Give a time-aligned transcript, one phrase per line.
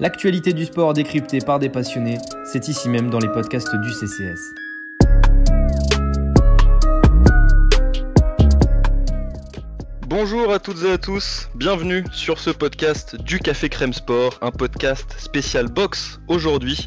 [0.00, 4.40] L'actualité du sport décryptée par des passionnés, c'est ici même dans les podcasts du CCS.
[10.08, 14.50] Bonjour à toutes et à tous, bienvenue sur ce podcast du Café Crème Sport, un
[14.50, 16.86] podcast spécial boxe aujourd'hui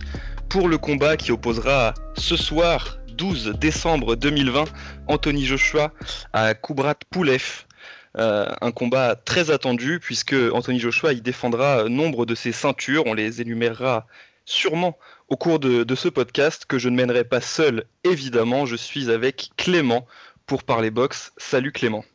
[0.49, 4.65] pour le combat qui opposera ce soir 12 décembre 2020
[5.07, 5.91] Anthony Joshua
[6.33, 7.64] à Kubrat Poulev.
[8.17, 13.13] Euh, un combat très attendu puisque Anthony Joshua y défendra nombre de ses ceintures, on
[13.13, 14.07] les énumérera
[14.45, 14.97] sûrement
[15.27, 19.11] au cours de, de ce podcast que je ne mènerai pas seul évidemment, je suis
[19.11, 20.07] avec Clément
[20.45, 21.33] pour parler boxe.
[21.35, 22.05] Salut Clément.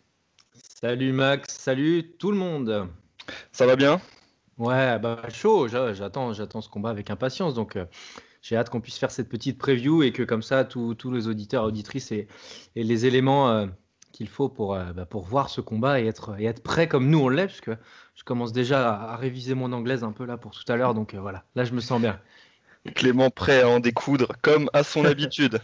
[0.81, 2.89] Salut Max, salut tout le monde.
[3.53, 4.01] Ça va bien?
[4.57, 7.53] Ouais, bah chaud, j'attends, j'attends ce combat avec impatience.
[7.53, 7.85] Donc euh,
[8.41, 11.65] j'ai hâte qu'on puisse faire cette petite preview et que comme ça, tous les auditeurs,
[11.65, 12.27] auditrices et,
[12.75, 13.67] et les éléments euh,
[14.13, 17.29] qu'il faut pour, euh, bah, pour voir ce combat et être, prêt comme nous on
[17.29, 17.77] l'est, parce que
[18.15, 20.95] je commence déjà à, réviser mon anglaise un peu là pour tout à l'heure.
[20.95, 22.19] Donc voilà, là je me sens bien.
[22.95, 25.61] Clément prêt à en découdre comme à son habitude.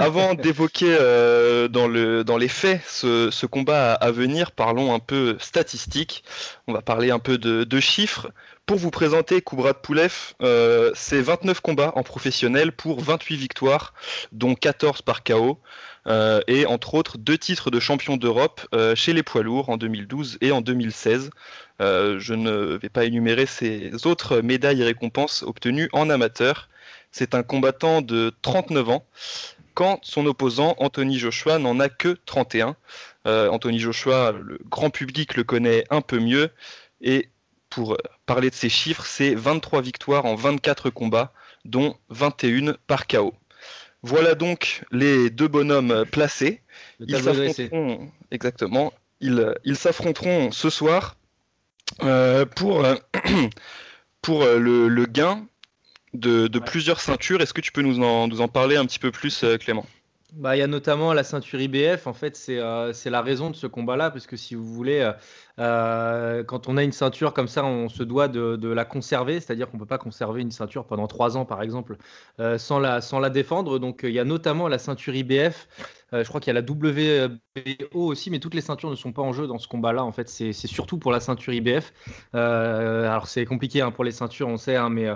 [0.00, 5.36] Avant d'évoquer euh, dans, le, dans les faits ce, combat à venir, parlons un peu
[5.38, 6.24] statistiques.
[6.66, 8.30] On va parler un peu de, chiffres.
[8.64, 13.92] Pour vous présenter Koubrat Poulev, euh, c'est 29 combats en professionnel pour 28 victoires,
[14.32, 15.58] dont 14 par KO.
[16.06, 19.76] Euh, et entre autres deux titres de champion d'Europe euh, chez les poids lourds en
[19.76, 21.30] 2012 et en 2016.
[21.80, 26.68] Euh, je ne vais pas énumérer ces autres médailles et récompenses obtenues en amateur.
[27.12, 29.06] C'est un combattant de 39 ans
[29.74, 32.76] quand son opposant Anthony Joshua n'en a que 31.
[33.26, 36.50] Euh, Anthony Joshua, le grand public le connaît un peu mieux
[37.00, 37.28] et
[37.68, 41.32] pour parler de ses chiffres, c'est 23 victoires en 24 combats,
[41.64, 43.32] dont 21 par KO.
[44.02, 46.62] Voilà donc les deux bonhommes placés.
[47.00, 48.92] Ils s'affronteront, exactement.
[49.20, 51.16] Ils, ils s'affronteront ce soir
[52.02, 52.86] euh, pour,
[54.22, 55.46] pour le, le gain
[56.14, 56.64] de, de ouais.
[56.64, 57.40] plusieurs ceintures.
[57.40, 59.86] Est-ce que tu peux nous en, nous en, parler un petit peu plus, euh, Clément?
[60.32, 62.06] Bah, il y a notamment la ceinture IBF.
[62.06, 65.12] En fait, c'est euh, la raison de ce combat-là, parce que si vous voulez, euh,
[65.58, 69.40] euh, quand on a une ceinture comme ça, on se doit de, de la conserver,
[69.40, 71.96] c'est-à-dire qu'on ne peut pas conserver une ceinture pendant trois ans, par exemple,
[72.58, 73.78] sans, la, sans la défendre.
[73.78, 75.68] Donc, il y a notamment la ceinture IBF.
[76.12, 79.12] Euh, je crois qu'il y a la WBO aussi, mais toutes les ceintures ne sont
[79.12, 80.04] pas en jeu dans ce combat-là.
[80.04, 81.92] En fait, c'est surtout pour la ceinture IBF.
[82.32, 85.08] alors, c'est compliqué hein, pour les ceintures, on sait, hein, mais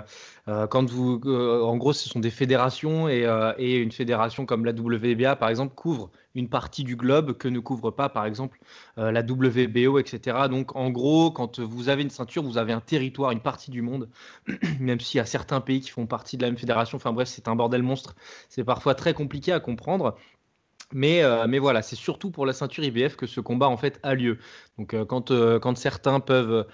[0.69, 3.25] quand vous, en gros, ce sont des fédérations et,
[3.75, 7.91] une fédération comme la WBA, par exemple, couvre une partie du globe que ne couvre
[7.91, 8.59] pas, par exemple,
[8.97, 10.47] euh, la WBO, etc.
[10.49, 13.81] Donc, en gros, quand vous avez une ceinture, vous avez un territoire, une partie du
[13.81, 14.09] monde,
[14.79, 16.97] même s'il y a certains pays qui font partie de la même fédération.
[16.97, 18.15] Enfin bref, c'est un bordel monstre.
[18.49, 20.17] C'est parfois très compliqué à comprendre.
[20.93, 23.99] Mais, euh, mais, voilà, c'est surtout pour la ceinture IBF que ce combat en fait
[24.03, 24.37] a lieu.
[24.77, 26.65] Donc euh, quand, euh, quand certains peuvent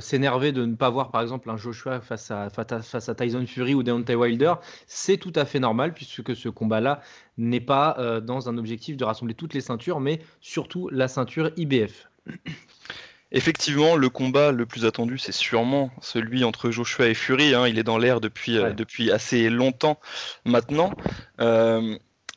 [0.00, 3.74] s'énerver de ne pas voir par exemple un Joshua face à, face à Tyson Fury
[3.74, 4.54] ou Deontay Wilder,
[4.86, 7.00] c'est tout à fait normal puisque ce combat-là
[7.36, 12.08] n'est pas dans un objectif de rassembler toutes les ceintures, mais surtout la ceinture IBF.
[13.32, 17.52] Effectivement, le combat le plus attendu, c'est sûrement celui entre Joshua et Fury.
[17.52, 17.66] Hein.
[17.66, 18.72] Il est dans l'air depuis, ouais.
[18.72, 19.98] depuis assez longtemps
[20.44, 20.92] maintenant.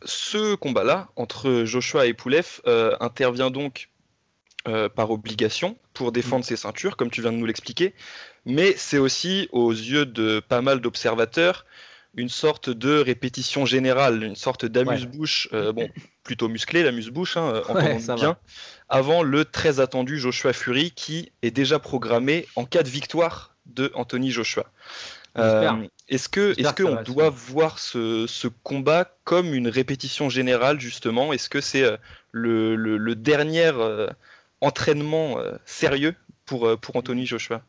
[0.06, 3.90] Ce combat-là, entre Joshua et Poulev, euh, intervient donc
[4.68, 7.94] euh, par obligation pour défendre ses ceintures, comme tu viens de nous l'expliquer,
[8.46, 11.66] mais c'est aussi, aux yeux de pas mal d'observateurs,
[12.16, 15.58] une sorte de répétition générale, une sorte d'amuse-bouche, ouais.
[15.58, 15.90] euh, bon,
[16.24, 18.40] plutôt musclé, l'amuse-bouche, hein, ouais, bien, va.
[18.88, 23.92] avant le très attendu Joshua Fury, qui est déjà programmé en cas de victoire de
[23.96, 24.66] Anthony Joshua.
[25.38, 31.34] Euh, est-ce que, est-ce qu'on doit voir ce, ce, combat comme une répétition générale justement?
[31.34, 31.98] Est-ce que c'est euh,
[32.32, 34.08] le, le, le, dernier euh,
[34.62, 36.16] entraînement euh, sérieux
[36.46, 37.64] pour, pour Anthony Joshua?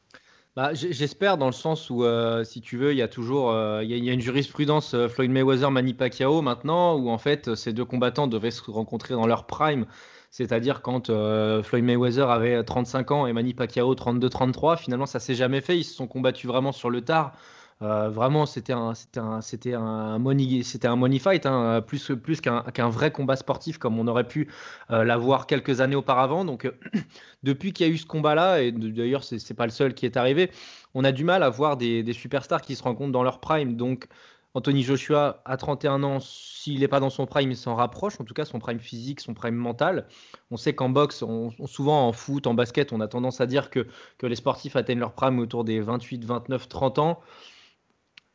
[0.56, 3.82] Bah, J'espère dans le sens où, euh, si tu veux, il y a toujours euh,
[3.82, 7.10] il y, a, il y a une jurisprudence euh, Floyd Mayweather, Manny Pacquiao maintenant, où
[7.10, 9.84] en fait ces deux combattants devaient se rencontrer dans leur prime,
[10.30, 14.78] c'est-à-dire quand euh, Floyd Mayweather avait 35 ans et Manny Pacquiao 32-33.
[14.78, 15.76] Finalement, ça s'est jamais fait.
[15.76, 17.32] Ils se sont combattus vraiment sur le tard.
[17.82, 23.78] Euh, vraiment, c'était un, c'était c'était un money, fight, hein, plus, qu'un, vrai combat sportif
[23.78, 24.48] comme on aurait pu
[24.90, 26.44] euh, l'avoir quelques années auparavant.
[26.44, 26.72] Donc, euh,
[27.42, 30.06] depuis qu'il y a eu ce combat-là, et d'ailleurs, c'est, c'est pas le seul qui
[30.06, 30.50] est arrivé,
[30.94, 33.76] on a du mal à voir des, superstars qui se rencontrent dans leur prime.
[33.76, 34.06] Donc,
[34.54, 38.24] Anthony Joshua, à 31 ans, s'il n'est pas dans son prime, il s'en rapproche, en
[38.24, 40.06] tout cas son prime physique, son prime mental.
[40.52, 41.24] On sait qu'en boxe,
[41.66, 43.88] souvent en foot, en basket, on a tendance à dire que
[44.22, 47.20] les sportifs atteignent leur prime autour des 28, 29, 30 ans.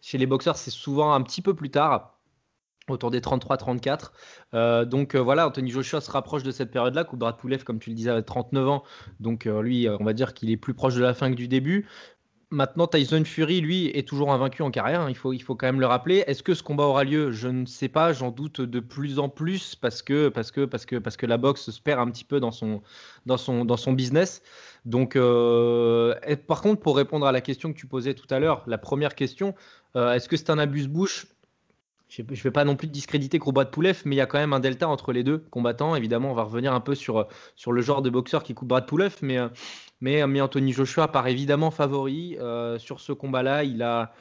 [0.02, 2.20] Chez les boxeurs, c'est souvent un petit peu plus tard,
[2.88, 4.12] autour des 33-34.
[4.54, 7.04] Euh, donc euh, voilà, Anthony Joshua se rapproche de cette période-là.
[7.04, 8.84] Koudrat Poulev, comme tu le disais, avait 39 ans.
[9.20, 11.48] Donc euh, lui, on va dire qu'il est plus proche de la fin que du
[11.48, 11.88] début.
[12.52, 15.02] Maintenant, Tyson Fury, lui, est toujours invaincu en carrière.
[15.02, 15.10] Hein.
[15.10, 16.24] il, faut, il faut quand même le rappeler.
[16.26, 17.32] Est-ce que ce combat aura lieu?
[17.32, 18.12] Je ne sais pas.
[18.12, 21.38] J'en doute de plus en plus parce que, parce que, parce que, parce que la
[21.38, 22.82] boxe se perd un petit peu dans son,
[23.28, 24.42] dans son, dans son business.
[24.86, 26.16] Donc, euh,
[26.48, 29.14] par contre, pour répondre à la question que tu posais tout à l'heure, la première
[29.14, 29.54] question,
[29.96, 31.28] euh, est-ce que c'est un abuse-bouche
[32.10, 34.54] je ne vais pas non plus discréditer de Poulev, mais il y a quand même
[34.54, 35.96] un delta entre les deux combattants.
[35.96, 38.88] Évidemment, on va revenir un peu sur, sur le genre de boxeur qui coupe Brad
[38.88, 39.38] Poulev, mais,
[40.02, 43.64] mais, mais Anthony Joshua part évidemment favori euh, sur ce combat-là.
[43.64, 44.14] Il a,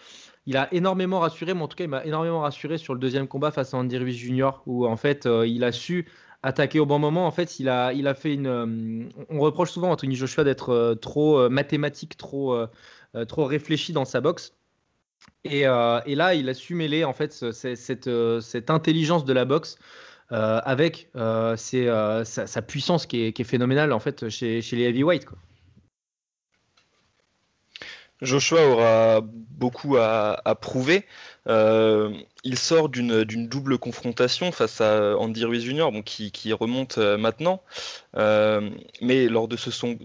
[0.44, 3.26] il a énormément rassuré, mais en tout cas, il m'a énormément rassuré sur le deuxième
[3.26, 6.06] combat face à Andy Ruiz Jr., où en fait, euh, il a su
[6.43, 7.26] attaquer au bon moment.
[7.26, 8.46] En fait, il a, il a fait une.
[8.46, 12.55] Euh, on reproche souvent à Anthony Joshua d'être trop mathématique, trop,
[13.26, 14.57] trop réfléchi dans sa boxe.
[15.46, 19.79] Euh, et, là, il a su mêler en fait euh, cette, intelligence de la boxe
[20.32, 25.26] euh, avec sa, puissance qui est, phénoménale en fait chez, les heavyweights.
[28.20, 31.06] Joshua aura beaucoup à, prouver.
[31.48, 32.12] Euh,
[32.44, 37.62] il sort d'une double confrontation face à Andy Ruiz Jr., qui, remonte euh, maintenant.
[38.16, 39.96] Euh, mais lors de, son,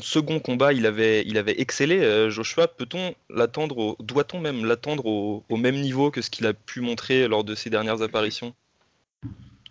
[0.00, 1.24] second combat, il avait,
[1.60, 2.30] excellé.
[2.30, 7.28] Joshua, peut-on l'attendre, doit-on même l'attendre au, même niveau que ce qu'il a pu montrer
[7.28, 8.54] lors de ses dernières apparitions?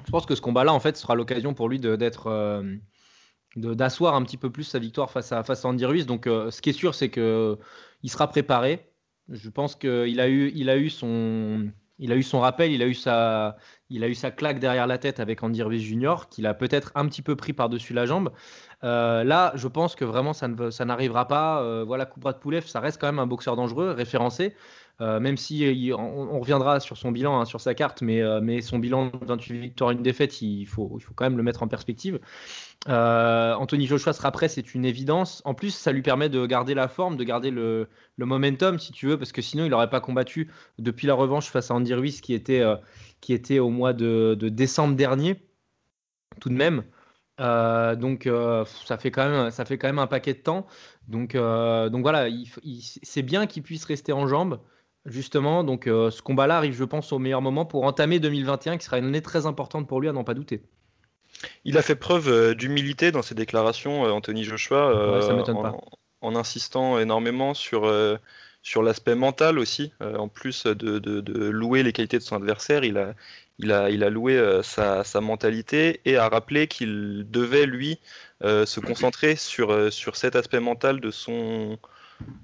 [0.06, 2.64] Je pense que ce combat-là, en fait, sera l'occasion pour lui d'être
[3.56, 6.06] d'asseoir un petit peu plus sa victoire face à, face à Andy Ruiz.
[6.06, 7.58] Donc, euh, ce qui est sûr, c'est qu'il
[8.10, 8.92] sera préparé.
[9.30, 11.72] Je pense qu'il a eu, son,
[12.40, 16.28] rappel, il a eu sa, claque derrière la tête avec Andy Ruiz Jr.
[16.30, 18.32] qu'il a peut-être un petit peu pris par-dessus la jambe.
[18.84, 20.48] Euh, là, je pense que vraiment ça,
[20.86, 21.62] n'arrivera pas.
[21.62, 24.56] Euh, voilà, Kubrat Poulev, ça reste quand même un boxeur dangereux, référencé.
[25.02, 28.80] Euh, même si on, reviendra sur son bilan, hein, sur sa carte, mais, euh, son
[28.80, 32.20] bilan 28 victoires, une défaite, il faut, quand même le mettre en perspective.
[32.88, 35.42] Euh, Anthony Joshua sera prêt, c'est une évidence.
[35.44, 39.08] En plus, ça lui permet de garder la forme, de garder le, momentum, si tu
[39.08, 40.50] veux, parce que sinon, il n'aurait pas combattu
[40.80, 45.44] depuis la revanche face à Andy Ruiz, qui était, au mois de, de, décembre dernier,
[46.40, 46.84] tout de même.
[47.38, 48.30] donc
[48.66, 49.28] ça fait quand
[49.84, 50.68] même un paquet de temps.
[51.10, 52.28] Donc voilà,
[53.04, 54.62] c'est bien qu'il puisse rester en jambes.
[55.06, 58.86] Justement, donc euh, ce combat-là arrive, je pense, au meilleur moment pour entamer 2021, qui
[58.86, 60.64] sera une année très importante pour lui, à n'en pas douter.
[61.64, 64.92] Il a fait preuve euh, d'humilité dans ses déclarations, euh, Anthony Joshua,
[66.22, 67.94] en, insistant énormément sur,
[68.64, 69.94] sur l'aspect mental aussi.
[70.02, 73.14] en plus de, louer les qualités de son adversaire, il a,
[73.60, 78.00] il a, il a loué sa, sa, mentalité et a rappelé qu'il devait, lui,
[78.42, 81.78] se concentrer sur, sur cet aspect mental de son,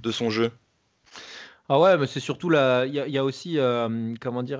[0.03, 0.51] de son jeu.
[1.73, 2.85] Ah ouais, mais c'est surtout la.
[2.85, 4.59] Il y, a aussi, euh, comment dire,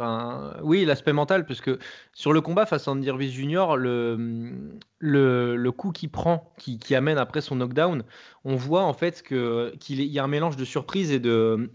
[0.63, 1.77] oui, l'aspect mental, parce que
[2.13, 6.95] sur le combat face à Andy Ruiz Jr., le, le, coup qu'il prend, qui, qui,
[6.95, 8.05] amène après son knockdown,
[8.45, 11.69] on voit en fait que qu'il y a un mélange de surprise et de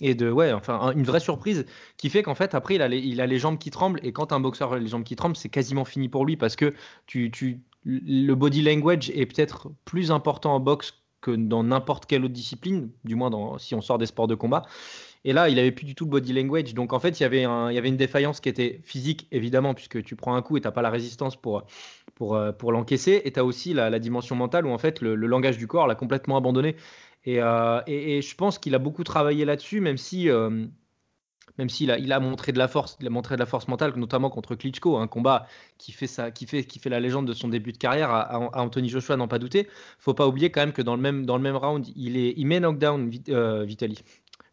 [0.00, 1.66] et de ouais, enfin une vraie surprise
[1.96, 4.12] qui fait qu'en fait après il a les, il a les jambes qui tremblent et
[4.12, 6.74] quand un boxeur a les jambes qui tremblent, c'est quasiment fini pour lui parce que
[7.06, 12.24] tu, tu le body language est peut-être plus important en boxe que dans n'importe quelle
[12.24, 14.62] autre discipline, du moins si on sort des sports de combat.
[15.24, 16.72] Et là, il avait plus du tout le body language.
[16.72, 17.42] Donc en fait, il y avait,
[17.88, 20.82] une défaillance qui était physique, évidemment, puisque tu prends un coup et tu n'as pas
[20.82, 21.64] la résistance pour,
[22.14, 23.22] pour, euh, pour l'encaisser.
[23.24, 25.96] Et tu as aussi la, dimension mentale où en fait le, langage du corps l'a
[25.96, 26.76] complètement abandonné.
[27.24, 30.66] Et, euh, et, je pense qu'il a beaucoup travaillé là-dessus, même si euh,
[31.58, 32.98] même s'il a, montré de la force,
[33.68, 35.46] mentale, notamment contre Klitschko, un combat
[35.78, 39.68] qui fait, la légende de son début de carrière à, Anthony Joshua, n'en pas douter.
[39.98, 42.34] Faut pas oublier quand même que dans le même, dans le même round, il, est,
[42.36, 44.02] il met knockdown euh, Vitali.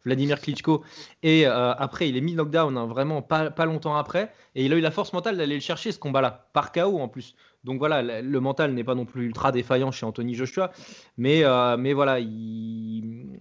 [0.04, 0.84] Vladimir Klitschko.
[1.22, 4.32] Et euh, après, il est mis knockdown hein, vraiment pas, pas longtemps après.
[4.54, 7.08] Et il a eu la force mentale d'aller le chercher ce combat-là, par KO en
[7.08, 7.34] plus.
[7.64, 10.70] Donc voilà, le, mental n'est pas non plus ultra défaillant chez Anthony Joshua.
[11.16, 13.40] Mais, euh, mais voilà, il,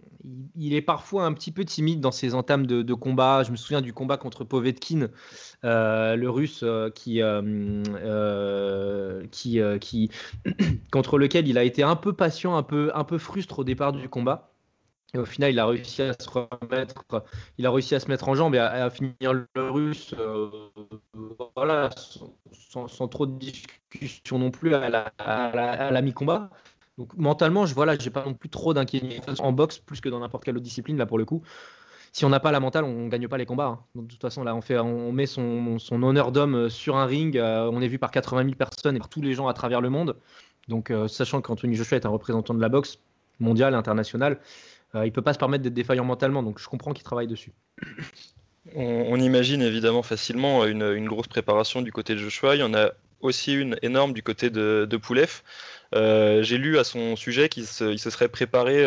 [0.55, 3.43] il, est parfois un petit peu timide dans ses entames de, combat.
[3.43, 5.09] Je me souviens du combat contre Povetkin,
[5.65, 6.63] euh, le russe,
[6.95, 7.21] qui,
[9.31, 10.09] qui, qui
[10.91, 13.91] contre lequel il a été un peu patient, un peu, un peu frustre au départ
[13.91, 14.52] du combat.
[15.15, 17.05] Et au final, il a réussi à se remettre,
[17.59, 20.49] il a réussi à se mettre en jambe et à, finir le russe, euh,
[21.55, 21.91] voilà,
[22.51, 26.49] sans, trop de discussion non plus à la, mi-combat.
[26.97, 30.19] Donc mentalement, je voilà, j'ai pas non plus trop d'inquiétude en boxe plus que dans
[30.19, 31.43] n'importe quelle autre discipline là pour le coup.
[32.11, 33.65] Si on n'a pas la mentale, on gagne pas les combats.
[33.65, 33.79] Hein.
[33.95, 37.37] De toute façon, là, on fait, on met son, honneur d'homme sur un ring.
[37.37, 39.81] Euh, on est vu par 80 000 personnes et par tous les gens à travers
[39.81, 40.15] le monde.
[40.67, 42.99] Donc, euh, sachant qu'Anthony Joshua est un représentant de la boxe
[43.39, 47.03] mondiale, internationale, euh, il peut pas se permettre d'être défaillant mentalement, donc je comprends qu'il
[47.03, 47.51] travaille dessus.
[48.75, 52.55] On, imagine évidemment facilement une, grosse préparation du côté de Joshua.
[52.55, 55.41] Il y en a aussi une énorme du côté de, de Poulev.
[55.93, 58.85] J'ai lu à son sujet qu'il se, serait préparé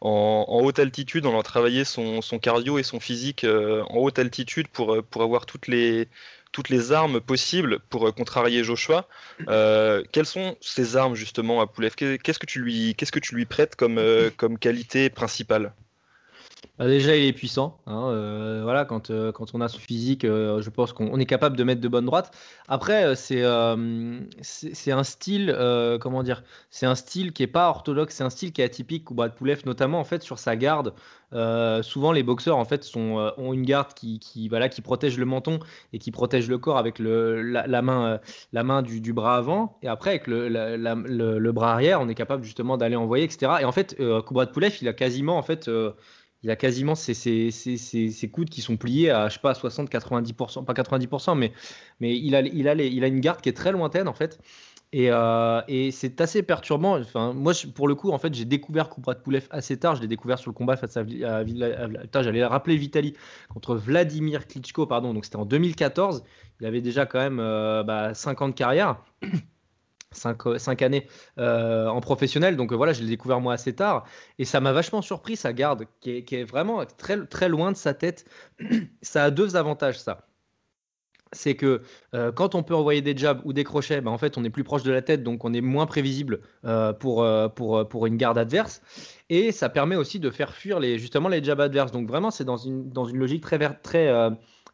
[0.00, 5.02] en, haute altitude, en allant travailler son, cardio et son physique en haute altitude pour,
[5.04, 6.08] pour avoir toutes les,
[6.52, 9.06] toutes les armes possibles pour contrarier Joshua.
[9.46, 11.94] quelles sont ces armes justement à Poulev?
[11.94, 12.60] Qu'est-ce que tu
[13.34, 14.00] lui, prêtes comme,
[14.36, 15.72] comme qualité principale?
[16.80, 17.78] Bah, déjà, il est puissant.
[17.86, 21.26] Hein, euh, voilà, quand, euh, quand on a son physique, euh, je pense qu'on est
[21.26, 22.34] capable de mettre de bonnes droites.
[22.68, 25.54] Après, c'est un style,
[26.00, 29.12] comment dire, c'est un style qui est pas orthodoxe, c'est un style qui est atypique.
[29.12, 30.94] Brad Poulev, notamment en fait sur sa garde.
[31.82, 35.26] souvent, les boxeurs en fait sont, ont une garde qui, qui, voilà, qui protège le
[35.26, 35.58] menton
[35.92, 38.20] et qui protège le corps avec le, la, main,
[38.54, 39.76] la main du, du, bras avant.
[39.82, 43.52] Et après, avec le, le, bras arrière, on est capable justement d'aller envoyer, etc.
[43.60, 44.00] Et en fait,
[44.30, 45.68] Brad Poulev, il a quasiment en fait
[46.42, 50.72] il a quasiment ses, ses, coudes qui sont pliés à, je sais pas, 60-90%, pas
[50.72, 51.52] 90%, mais,
[52.00, 54.40] il, a, a une garde qui est très lointaine en fait.
[54.92, 55.60] Et, euh,
[55.92, 56.98] c'est assez perturbant.
[57.34, 59.94] Moi, pour le coup, en fait, j'ai découvert Kubrat Poulev assez tard.
[59.94, 63.14] Je l'ai découvert sur le combat face à, à, j'allais rappeler Vitali
[63.48, 65.14] contre Vladimir Klitschko, pardon.
[65.14, 66.24] Donc c'était en 2014.
[66.60, 69.02] Il avait déjà quand même euh, bah, 5 ans de carrière.
[70.12, 71.06] 5, euh, années
[71.38, 72.56] euh, en professionnel.
[72.56, 74.06] Donc euh, voilà, je l'ai découvert moi assez tard.
[74.38, 77.94] Et ça m'a vachement surpris, sa garde, qui est, vraiment très, très loin de sa
[77.94, 78.24] tête.
[79.02, 80.26] ça a deux avantages, ça.
[81.32, 81.82] C'est que
[82.34, 84.64] quand on peut envoyer des jabs ou des crochets, bah, en fait, on est plus
[84.64, 86.40] proche de la tête, donc on est moins prévisible
[86.98, 87.24] pour,
[87.54, 88.82] pour, pour une garde adverse.
[89.28, 91.92] Et ça permet aussi de faire fuir les, justement les jabs adverses.
[91.92, 94.10] Donc vraiment, c'est dans une, dans une logique très, très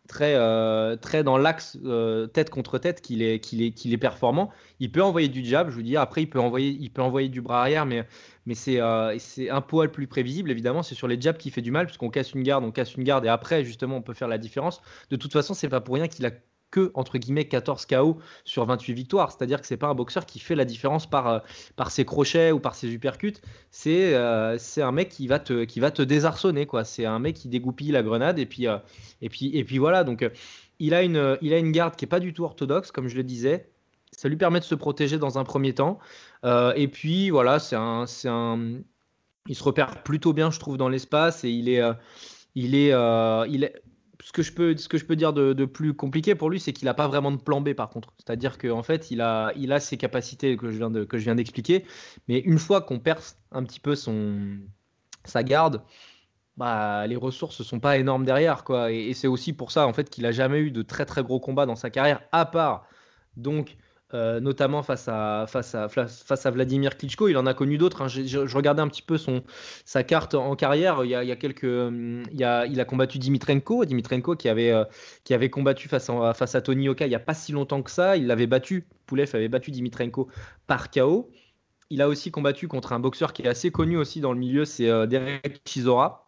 [0.07, 4.51] très, euh, très dans l'axe euh, tête contre tête qu'il est, qu'il est, performant.
[4.81, 5.97] Il peut envoyer du jab, je vous dis.
[5.97, 8.07] Après, il peut envoyer, il peut envoyer du bras arrière, mais,
[8.47, 10.51] mais c'est, euh, c'est un poil plus prévisible.
[10.51, 12.95] Évidemment, c'est sur les jabs qu'il fait du mal, puisqu'on casse une garde, on casse
[12.95, 14.81] une garde, et après, justement, on peut faire la différence.
[15.11, 16.31] De toute façon, c'est pas pour rien qu'il a
[16.71, 19.31] que entre guillemets 14 KO sur 28 victoires.
[19.31, 21.39] C'est-à-dire que c'est pas un boxeur qui fait la différence par, euh,
[21.77, 23.41] par ses crochets ou par ses uppercuts.
[23.71, 26.67] C'est euh, c'est un mec qui va te, qui va te désarçonner.
[26.67, 26.85] quoi.
[26.85, 28.79] C'est un mec qui dégoupille la grenade et puis, euh,
[29.23, 30.05] et puis, et puis voilà.
[30.05, 30.29] Donc
[30.79, 33.17] il a, une, il a une garde qui est pas du tout orthodoxe, comme je
[33.17, 33.71] le disais.
[34.13, 35.99] Ça lui permet de se protéger dans un premier temps.
[36.45, 38.81] et puis voilà, c'est un, un,
[39.49, 41.83] il se repère plutôt bien, je trouve, dans l'espace et il est,
[42.55, 42.93] il est,
[43.49, 43.83] il est
[44.23, 46.73] ce que je peux, ce que je peux dire de, plus compliqué pour lui, c'est
[46.73, 48.13] qu'il n'a pas vraiment de plan B par contre.
[48.19, 51.85] C'est-à-dire qu'en fait, il a, il a ses capacités que je viens de, d'expliquer,
[52.29, 54.59] mais une fois qu'on perce un petit peu son,
[55.25, 55.83] sa garde,
[56.57, 58.65] bah, les ressources ne sont pas énormes derrière.
[58.65, 58.93] Quoi.
[58.93, 61.23] Et, et c'est aussi pour ça en fait, qu'il n'a jamais eu de très très
[61.23, 62.87] gros combats dans sa carrière, à part
[63.37, 63.77] donc
[64.15, 65.47] euh, notamment face à,
[66.51, 67.29] Vladimir Klitschko.
[67.29, 68.03] Il en a connu d'autres.
[68.03, 68.09] Hein.
[68.09, 69.19] Je, regardais un petit peu
[69.85, 71.05] sa carte en carrière.
[71.05, 71.15] Il
[72.45, 73.85] a, combattu Dimitrenko.
[73.85, 77.53] Dimitrenko qui avait, euh, combattu face à, face Tony Oka il n'y a pas si
[77.53, 78.17] longtemps que ça.
[78.17, 78.87] Il l'avait battu.
[79.07, 80.29] Poulev avait battu Dimitrenko
[80.67, 81.31] par KO.
[81.91, 84.65] Il a aussi combattu contre un boxeur qui est assez connu aussi dans le milieu,
[84.65, 86.26] c'est euh, Derek Chisora.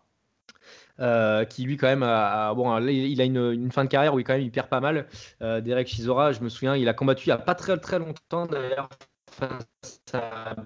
[1.00, 4.24] Euh, qui lui quand même a, bon, il a une, fin de carrière où il
[4.24, 5.06] quand même il perd pas mal.
[5.42, 8.00] Euh, Derek Chisora, je me souviens, il a combattu il y a pas très très
[8.00, 8.88] longtemps d'ailleurs
[9.30, 10.56] face à,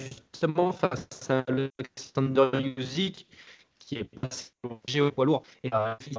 [0.00, 3.26] justement face à Alexander Usyk
[3.88, 5.70] qui est passé au poids lourd et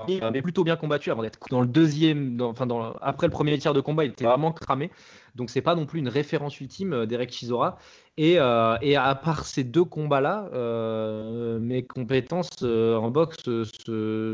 [0.08, 3.58] il avait plutôt bien combattu avant d'être dans le deuxième, enfin dans, après le premier
[3.60, 4.90] tiers de combat, il était vraiment cramé.
[5.36, 7.78] Donc c'est pas non plus une référence ultime euh, d'Eric Chisora.
[8.18, 13.38] Et, euh, et, à part ces deux combats-là, euh, mes compétences en boxe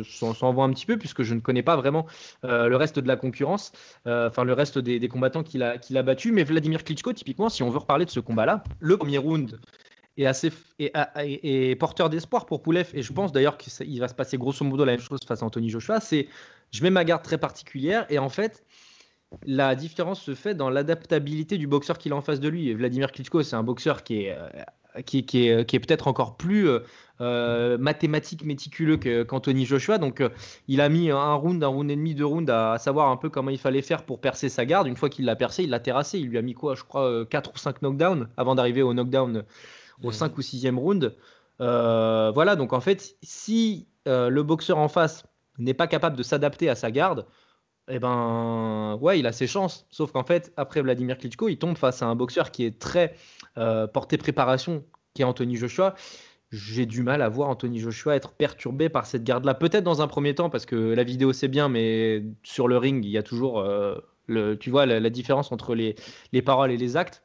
[0.09, 2.07] s'en vont un petit peu puisque je ne connais pas vraiment
[2.41, 3.73] le reste de la concurrence,
[4.05, 6.31] enfin le reste des, combattants qu'il a, qu'il a battus.
[6.33, 9.59] Mais Vladimir Klitschko, typiquement, si on veut reparler de ce combat-là, le premier round
[10.17, 12.89] est assez et, porteur d'espoir pour Poulev.
[12.93, 15.45] Et je pense d'ailleurs qu'il va se passer grosso modo la même chose face à
[15.45, 15.99] Anthony Joshua.
[15.99, 16.27] C'est
[16.71, 18.63] je mets ma garde très particulière et en fait
[19.45, 22.73] la différence se fait dans l'adaptabilité du boxeur qu'il a en face de lui.
[22.73, 26.69] Vladimir Klitschko, c'est un boxeur qui est, euh, qui, est, qui est peut-être encore plus
[26.69, 26.79] euh,
[27.21, 29.97] euh, mathématique, méticuleux qu'Anthony Joshua.
[29.97, 30.23] Donc,
[30.67, 33.29] il a mis un round, un round et demi, deux rounds à, savoir un peu
[33.29, 34.87] comment il fallait faire pour percer sa garde.
[34.87, 36.19] Une fois qu'il l'a percé, il l'a terrassé.
[36.19, 39.43] Il lui a mis quoi, je crois, 4 ou 5 knockdowns avant d'arriver au knockdown
[40.03, 41.15] au 5 ou 6e round.
[41.59, 45.23] voilà, donc en fait, si le boxeur en face
[45.57, 47.25] n'est pas capable de s'adapter à sa garde,
[47.87, 49.85] eh ben, ouais, il a ses chances.
[49.91, 53.15] Sauf qu'en fait, après Vladimir Klitschko, il tombe face à un boxeur qui est très
[53.57, 54.83] euh, porté préparation,
[55.13, 55.95] qui est Anthony Joshua.
[56.51, 59.53] J'ai du mal à voir Anthony Joshua être perturbé par cette garde-là.
[59.53, 63.03] Peut-être dans un premier temps, parce que la vidéo c'est bien, mais sur le ring,
[63.05, 63.95] il y a toujours, euh,
[64.27, 65.95] le, tu vois, la, différence entre les,
[66.31, 67.23] les, paroles et les actes.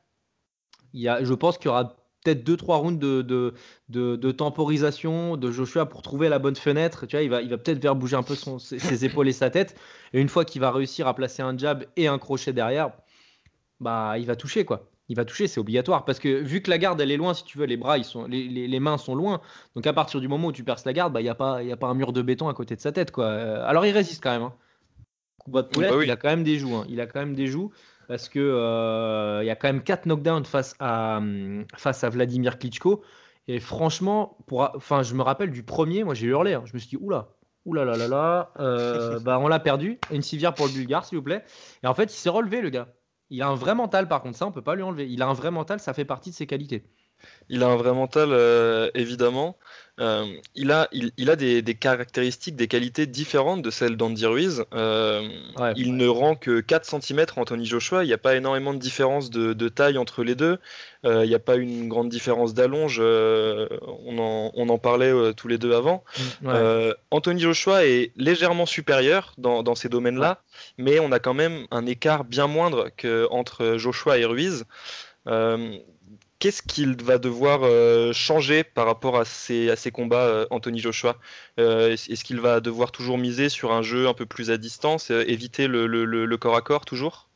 [0.92, 3.54] Il y a, je pense qu'il y aura peut-être 2-3 rounds de,
[3.88, 7.06] de, temporisation de Joshua pour trouver la bonne fenêtre.
[7.06, 9.32] Tu vois, il va, il va peut-être faire bouger un peu son, ses, épaules et
[9.32, 9.76] sa tête.
[10.12, 12.92] Et une fois qu'il va réussir à placer un jab et un crochet derrière,
[13.80, 14.90] bah, il va toucher quoi.
[15.08, 16.04] il va toucher, c'est obligatoire.
[16.04, 18.04] Parce que vu que la garde, elle est loin, si tu veux, les bras, ils
[18.04, 19.40] sont, les, mains sont loin.
[19.74, 21.58] Donc à partir du moment où tu perces la garde, bah, il n'y a, pas,
[21.58, 23.10] a pas un mur de béton à côté de sa tête.
[23.10, 23.24] Quoi.
[23.24, 24.42] Euh, alors il résiste quand même.
[24.42, 24.52] Hein.
[25.46, 26.74] de poulet, bah il a quand même des joues.
[26.74, 26.84] Hein.
[26.88, 27.72] Il a quand même des joues
[28.10, 31.20] parce que euh, il y a quand même 4 knockdowns face à,
[31.76, 33.04] face à Vladimir Klitschko.
[33.46, 36.54] Et franchement, pour, enfin, je me rappelle du premier, moi j'ai hurlé.
[36.54, 36.64] Hein.
[36.64, 37.28] Je me suis dit, oula,
[37.66, 40.00] oula là là là, euh, bah, on l'a perdu.
[40.10, 41.44] Une civière pour le Bulgare, s'il vous plaît.
[41.84, 42.88] Et en fait, il s'est relevé, le gars.
[43.28, 45.08] Il a un vrai mental, par contre, ça, on peut pas lui enlever.
[45.08, 46.90] Il a un vrai mental, ça fait partie de ses qualités.
[47.50, 49.56] Il a un vrai mental, euh, évidemment.
[49.98, 50.24] Euh,
[50.54, 54.64] il a, il, a des, caractéristiques, des qualités différentes de celles d'Andy Ruiz.
[54.72, 55.28] Euh,
[55.76, 58.04] il ne rend que 4 cm Anthony Joshua.
[58.04, 60.58] Il n'y a pas énormément de différence de, taille entre les deux.
[61.04, 62.98] il n'y a pas une grande différence d'allonge.
[63.00, 66.02] On en, parlait tous les deux avant.
[66.40, 70.40] Mm, Anthony Joshua est légèrement supérieur dans, ces domaines-là,
[70.78, 74.64] mais on a quand même un écart bien moindre qu'entre Joshua et Ruiz
[76.40, 81.16] qu'est-ce qu'il va devoir euh, changer par rapport à ces, combats, euh, Anthony Joshua?
[81.60, 85.10] Euh, Est-ce qu'il va devoir toujours miser sur un jeu un peu plus à distance,
[85.10, 87.28] éviter le, corps à corps toujours?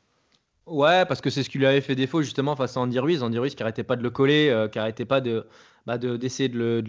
[0.66, 3.22] Ouais, parce que c'est ce qui lui avait fait défaut justement face à Andy Ruiz.
[3.22, 5.46] Andy Ruiz qui arrêtait pas de le coller, qui arrêtait pas de
[5.84, 6.82] bah, d'essayer de,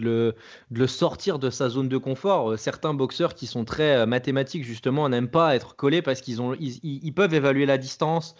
[0.70, 2.58] le, sortir de sa zone de confort.
[2.58, 7.66] Certains boxeurs qui sont très mathématiques justement n'aiment pas être collés parce qu'ils peuvent évaluer
[7.66, 8.34] la distance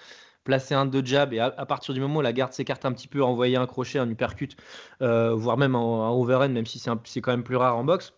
[0.46, 3.08] placer un deux jab et à, partir du moment où la garde s'écarte un petit
[3.08, 4.56] peu, envoyer un crochet, un uppercut,
[5.02, 8.14] euh, voire même un, overhand, même si c'est quand même plus rare en boxe.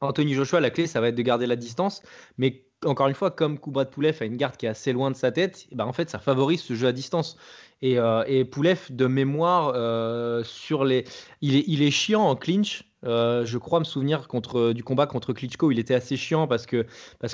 [0.00, 2.02] Anthony Joshua, la clé, ça va être de garder la distance,
[2.36, 5.16] mais encore une fois, comme Kubrat Poulev a une garde qui est assez loin de
[5.16, 7.36] sa tête, bah en fait, ça favorise ce jeu à distance.
[7.80, 11.04] Et, euh, Poulev, de mémoire, euh, sur les,
[11.40, 12.84] il est, il est chiant en clinch.
[13.04, 14.26] Euh, je crois me souvenir
[14.74, 16.86] du combat contre Klitschko, il était assez chiant parce que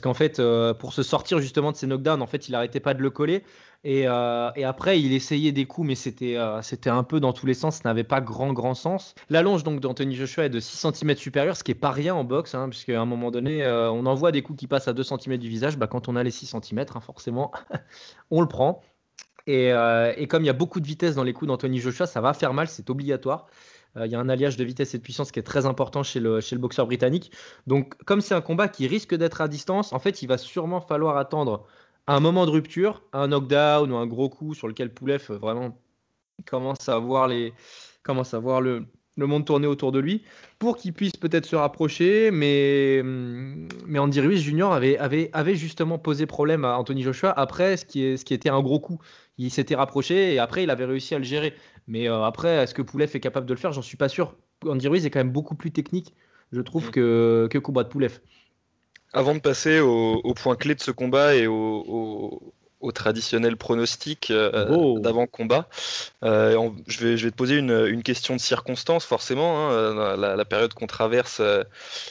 [0.02, 0.40] qu'en fait,
[0.78, 3.44] pour se sortir justement de ses knockdowns, en fait, il arrêtait pas de le coller.
[3.86, 7.54] Euh, et, après, il essayait des coups, mais c'était euh, un peu dans tous les
[7.54, 9.14] sens, ça n'avait pas grand grand sens.
[9.30, 12.24] L'allonge donc d'Anthony Joshua est de 6 cm supérieure, ce qui est pas rien en
[12.24, 14.92] boxe, hein, puisque à un moment donné, euh, on envoie des coups qui passent à
[14.92, 15.78] 2 cm du visage.
[15.78, 17.52] Bah, quand on a les 6 cm, hein, forcément,
[18.30, 18.82] on le prend.
[19.46, 19.72] Et,
[20.28, 22.52] comme il y a beaucoup de vitesse dans les coups d'Anthony Joshua, ça va faire
[22.52, 23.46] mal, c'est obligatoire.
[23.96, 26.20] Il y a un alliage de vitesse et de puissance qui est très important chez
[26.20, 27.32] le, boxeur britannique.
[27.66, 30.80] Donc, comme c'est un combat qui risque d'être à distance, en fait, il va sûrement
[30.80, 31.66] falloir attendre
[32.06, 35.76] un moment de rupture, un knockdown ou un gros coup sur lequel Poulev euh, vraiment
[36.46, 37.52] commence à voir le,
[39.16, 40.22] monde tourner autour de lui
[40.58, 42.30] pour qu'il puisse peut-être se rapprocher.
[42.30, 48.34] Mais mais Andy Ruiz Junior avait, justement posé problème à Anthony Joshua après ce qui
[48.34, 48.98] était un gros coup.
[49.36, 51.54] Il s'était rapproché et après il avait réussi à le gérer
[51.90, 53.72] mais euh, après est-ce que Poulev est capable de le faire?
[53.72, 54.36] J'en suis pas sûr.
[54.66, 56.14] Andy Ruiz est quand même beaucoup plus technique
[56.52, 56.90] je trouve mm.
[56.90, 58.20] que, que de Poulev
[59.12, 62.54] avant de passer au, point clé de ce combat et au,
[62.92, 64.98] traditionnel pronostic euh, oh.
[64.98, 65.68] d'avant-combat,
[66.24, 69.68] euh, je, vais, je vais te poser une, question de circonstance, forcément.
[69.68, 69.72] Hein.
[69.72, 71.42] Euh, la, période qu'on traverse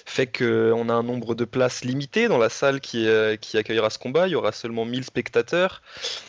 [0.05, 3.07] fait qu'on a un nombre de places limité dans la salle qui,
[3.41, 4.27] qui accueillera ce combat.
[4.27, 5.81] Il y aura seulement 1000 spectateurs.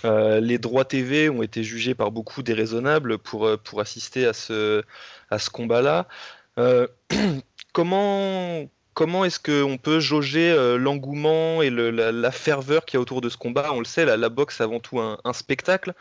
[0.04, 4.82] les droits TV ont été jugés par beaucoup déraisonnables pour, pour assister à ce,
[5.30, 6.08] à ce combat-là.
[7.72, 13.20] comment comment est-ce qu'on peut jauger euh, l'engouement et la, ferveur qu'il y a autour
[13.20, 13.70] de ce combat?
[13.72, 15.94] On le sait, la, boxe avant tout un, spectacle.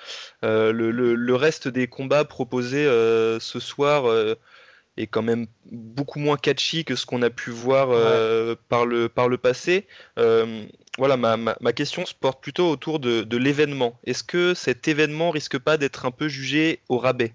[0.44, 4.06] Euh, le, reste des combats proposés euh, ce soir
[4.98, 7.90] est quand même beaucoup moins catchy que ce qu'on a pu voir
[8.68, 9.88] par, le, par le passé.
[10.98, 14.00] voilà, ma, question se porte plutôt autour de l'événement.
[14.06, 17.34] Est-ce que cet événement risque pas d'être un peu jugé au rabais?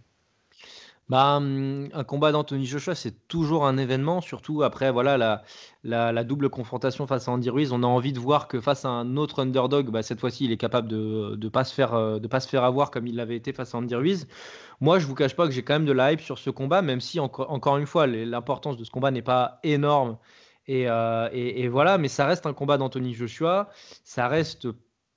[1.11, 5.43] Bah, hum, un combat d'Anthony Joshua, c'est toujours un événement, surtout après voilà
[5.83, 7.73] la, double confrontation face à Andy Ruiz.
[7.73, 10.53] On a envie de voir que face à un autre underdog, bah, cette fois-ci, il
[10.53, 13.37] est capable de ne pas, se faire, euh, pas se faire avoir comme il l'avait
[13.37, 14.27] été face à Andy Ruiz.
[14.81, 16.81] Moi, je vous cache pas que j'ai quand même de la hype sur ce combat,
[16.81, 20.17] même si, encore, une fois, l'importance de ce combat n'est pas énorme.
[20.71, 23.69] Euh, et, voilà, mais ça reste un combat d'Anthony Joshua.
[24.05, 24.69] Ça reste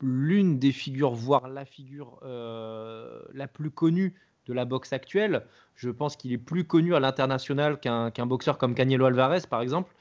[0.02, 4.16] l'une des figures, voire la figure euh, la plus connue
[4.48, 5.44] de la boxe actuelle.
[5.76, 9.94] Je pense qu'il est plus connu à l'international qu'un boxeur comme Canelo Alvarez, par exemple,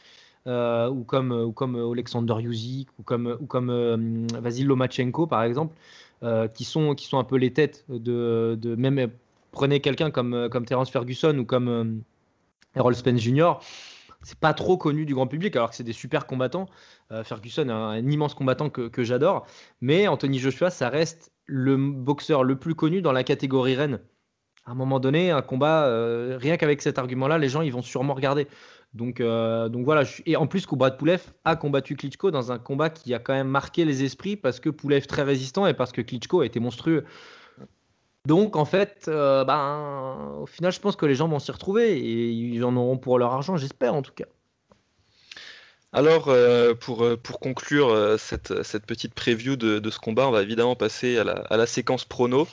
[0.47, 5.75] euh, ou, comme, ou comme ou comme, ou euh, Vasil Lomachenko, par exemple,
[6.23, 9.11] euh, qui, sont, un peu les têtes de, même
[9.51, 12.03] prenez quelqu'un comme, comme Terence Ferguson ou comme
[12.77, 13.55] Errol Spence Jr.
[14.23, 16.67] C'est pas trop connu du grand public, alors que c'est des super combattants.
[17.25, 19.47] Ferguson est un, immense combattant que, que j'adore,
[19.81, 24.01] mais Anthony Joshua, ça reste le boxeur le plus connu dans la catégorie reine
[24.67, 27.83] à un moment donné, un combat, euh, rien qu'avec cet argument-là, les gens ils vont
[27.83, 28.49] sûrement regarder.
[28.95, 30.03] Donc, euh, voilà.
[30.27, 33.49] Et en plus, Kubrat Poulev a combattu Klitschko dans un combat qui a quand même
[33.49, 37.05] marqué les esprits parce que Poulev très résistant et parce que Klitschko a été monstrueux.
[38.27, 42.31] Donc en fait, ben, au final, je pense que les gens vont s'y retrouver et
[42.31, 44.25] ils en auront pour leur argent, j'espère en tout cas.
[45.93, 46.35] Alors,
[46.81, 48.53] pour, conclure cette,
[48.85, 52.05] petite preview de, de, ce combat, on va évidemment passer à la, à la séquence
[52.05, 52.49] prono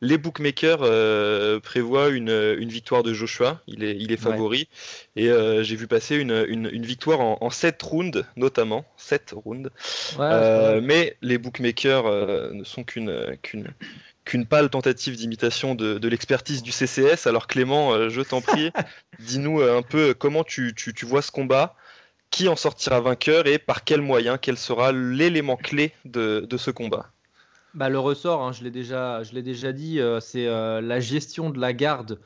[0.00, 3.60] les bookmakers euh, prévoient une, victoire de Joshua.
[3.66, 4.68] Il est, il est favori.
[5.16, 8.84] Et euh, j'ai vu passer une, victoire en, 7 rounds, notamment.
[8.96, 9.70] 7 rounds.
[10.18, 12.04] Euh, mais les bookmakers
[12.52, 13.36] ne sont qu'une
[14.24, 17.26] qu'une pâle tentative d'imitation de, l'expertise du CCS.
[17.26, 18.70] Alors Clément, je t'en prie,
[19.18, 21.74] dis-nous un peu comment tu, vois ce combat,
[22.30, 27.10] qui en sortira vainqueur et par quel moyen, quel sera l'élément clé de ce combat?
[27.74, 29.22] Bah, le ressort, hein, je l'ai déjà,
[29.72, 32.18] dit, euh, c'est euh, la gestion de la garde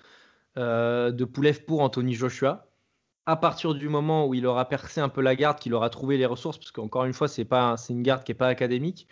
[0.56, 2.66] euh, de Poulev pour Anthony Joshua.
[3.26, 6.16] À partir du moment où il aura percé un peu la garde, qu'il aura trouvé
[6.16, 7.46] les ressources, parce qu'encore une fois, c'est
[7.90, 9.08] une garde qui n'est pas académique.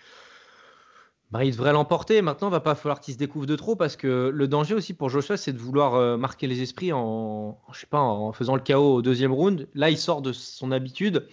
[1.31, 2.23] Bah, il devrait l'emporter.
[2.23, 4.95] Maintenant, il va pas falloir qu'il se découvre de trop parce que le danger aussi
[4.95, 9.03] pour Joshua, c'est de vouloir marquer les esprits en, je en faisant le chaos au
[9.03, 9.69] deuxième round.
[9.75, 11.29] Là, il sort de son habitude.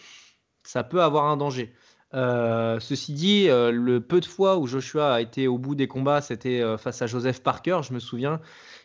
[0.64, 1.74] Ça peut avoir un danger.
[2.14, 5.88] Euh, ceci dit, euh, le peu de fois où Joshua a été au bout des
[5.88, 8.40] combats, c'était euh, face à Joseph Parker, je me souviens.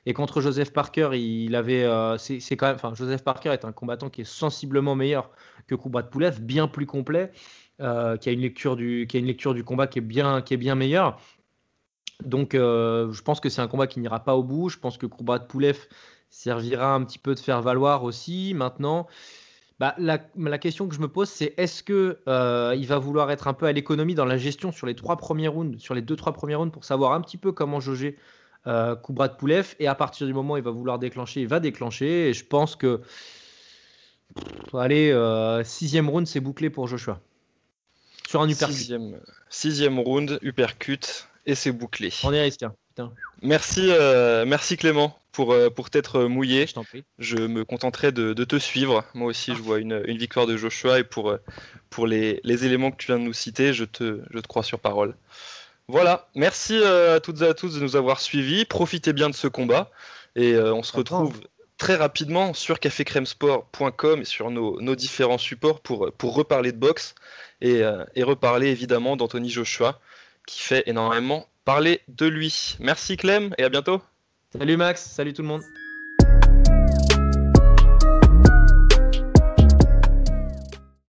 [0.07, 1.87] Et contre Joseph Parker, il avait,
[2.19, 5.31] c'est quand même, Joseph Parker est un combattant qui est sensiblement meilleur
[5.69, 7.31] que Kubrat Poulev, bien plus complet,
[7.79, 10.55] qui a une lecture du, qui a une lecture du combat qui est bien, qui
[10.55, 11.21] est bien meilleure.
[12.25, 14.69] Donc, je pense que c'est un combat qui n'ira pas au bout.
[14.71, 15.79] Je pense que Kubrat Poulev
[16.31, 18.55] servira un petit peu de faire valoir aussi.
[18.55, 19.07] Maintenant,
[19.83, 23.49] bah, la, question que je me pose, c'est est-ce que euh, il va vouloir être
[23.49, 26.15] un peu à l'économie dans la gestion sur les trois premiers rounds, sur les deux
[26.15, 28.17] trois premiers rounds, pour savoir un petit peu comment jauger
[28.69, 31.59] euh, Kubrat Poulev, et à partir du moment où il va vouloir déclencher, il va
[31.59, 32.29] déclencher.
[32.29, 33.01] Et je pense que,
[34.73, 37.19] allez, euh, sixième round, c'est bouclé pour Joshua
[38.29, 38.73] sur un uppercut.
[38.73, 42.13] Sixième, sixième round, uppercut, et c'est bouclé.
[42.23, 42.69] On est risqué.
[43.43, 46.67] Merci, euh, merci Clément pour, euh, pour t'être mouillé.
[47.19, 49.05] Je, me contenterai de, te suivre.
[49.15, 51.37] Moi aussi, je vois une, victoire de Joshua et pour,
[51.91, 54.79] pour les, éléments que tu viens de nous citer, je te, je te crois sur
[54.79, 55.17] parole.
[55.89, 58.65] Voilà, merci euh, à toutes et à tous de nous avoir suivis.
[58.65, 59.91] Profitez bien de ce combat
[60.37, 61.41] et on se retrouve
[61.79, 67.17] très rapidement sur cafécremesport.com et sur nos, différents supports pour, pour reparler de boxe
[67.61, 67.83] et,
[68.15, 70.01] et reparler évidemment d'Anthony Joshua
[70.47, 72.77] qui fait énormément parler de lui.
[72.81, 74.03] Merci Clem et à bientôt.
[74.57, 75.63] Salut Max, salut tout le monde.